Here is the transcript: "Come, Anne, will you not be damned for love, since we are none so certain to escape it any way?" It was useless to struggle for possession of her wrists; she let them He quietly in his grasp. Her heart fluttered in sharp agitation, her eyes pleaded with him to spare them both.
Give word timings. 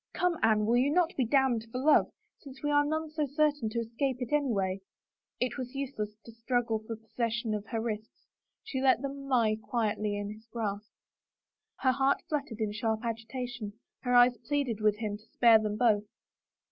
"Come, 0.13 0.39
Anne, 0.41 0.65
will 0.65 0.77
you 0.77 0.89
not 0.89 1.15
be 1.15 1.25
damned 1.27 1.67
for 1.71 1.77
love, 1.77 2.11
since 2.39 2.63
we 2.63 2.71
are 2.71 2.83
none 2.83 3.11
so 3.11 3.27
certain 3.27 3.69
to 3.69 3.77
escape 3.81 4.19
it 4.19 4.33
any 4.33 4.51
way?" 4.51 4.81
It 5.39 5.59
was 5.59 5.75
useless 5.75 6.17
to 6.25 6.31
struggle 6.31 6.79
for 6.79 6.95
possession 6.95 7.53
of 7.53 7.67
her 7.67 7.79
wrists; 7.79 8.25
she 8.63 8.81
let 8.81 9.03
them 9.03 9.29
He 9.45 9.57
quietly 9.57 10.17
in 10.17 10.33
his 10.33 10.47
grasp. 10.47 10.91
Her 11.81 11.91
heart 11.91 12.23
fluttered 12.27 12.61
in 12.61 12.71
sharp 12.71 13.01
agitation, 13.05 13.73
her 13.99 14.15
eyes 14.15 14.37
pleaded 14.39 14.81
with 14.81 14.95
him 14.97 15.17
to 15.19 15.25
spare 15.35 15.59
them 15.59 15.77
both. 15.77 16.05